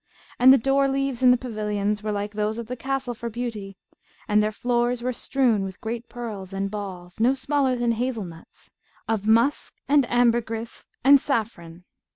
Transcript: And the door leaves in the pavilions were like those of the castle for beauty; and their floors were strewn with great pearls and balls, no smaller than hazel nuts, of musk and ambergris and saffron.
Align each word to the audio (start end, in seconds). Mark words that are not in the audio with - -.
And 0.39 0.51
the 0.51 0.57
door 0.57 0.87
leaves 0.87 1.21
in 1.21 1.29
the 1.29 1.37
pavilions 1.37 2.01
were 2.01 2.11
like 2.11 2.31
those 2.33 2.57
of 2.57 2.65
the 2.65 2.75
castle 2.75 3.13
for 3.13 3.29
beauty; 3.29 3.77
and 4.27 4.41
their 4.41 4.51
floors 4.51 5.03
were 5.03 5.13
strewn 5.13 5.61
with 5.61 5.79
great 5.79 6.09
pearls 6.09 6.53
and 6.53 6.71
balls, 6.71 7.19
no 7.19 7.35
smaller 7.35 7.75
than 7.75 7.91
hazel 7.91 8.25
nuts, 8.25 8.71
of 9.07 9.27
musk 9.27 9.75
and 9.87 10.09
ambergris 10.11 10.87
and 11.03 11.19
saffron. 11.21 11.83